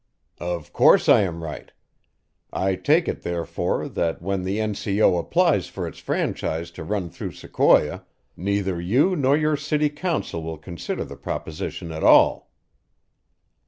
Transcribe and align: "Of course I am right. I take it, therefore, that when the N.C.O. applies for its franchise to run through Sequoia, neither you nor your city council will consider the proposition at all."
"Of 0.39 0.73
course 0.73 1.07
I 1.07 1.21
am 1.21 1.43
right. 1.43 1.71
I 2.51 2.73
take 2.73 3.07
it, 3.07 3.21
therefore, 3.21 3.87
that 3.87 4.19
when 4.19 4.41
the 4.41 4.59
N.C.O. 4.59 5.15
applies 5.19 5.67
for 5.67 5.87
its 5.87 5.99
franchise 5.99 6.71
to 6.71 6.83
run 6.83 7.11
through 7.11 7.33
Sequoia, 7.33 8.03
neither 8.35 8.81
you 8.81 9.15
nor 9.15 9.37
your 9.37 9.55
city 9.55 9.89
council 9.89 10.41
will 10.41 10.57
consider 10.57 11.05
the 11.05 11.17
proposition 11.17 11.91
at 11.91 12.03
all." 12.03 12.49